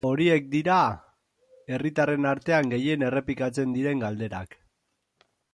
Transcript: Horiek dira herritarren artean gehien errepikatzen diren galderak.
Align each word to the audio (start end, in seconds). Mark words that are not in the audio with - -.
Horiek 0.09 0.45
dira 0.53 0.77
herritarren 1.75 2.27
artean 2.31 2.73
gehien 2.75 3.07
errepikatzen 3.11 3.79
diren 3.79 4.05
galderak. 4.09 4.61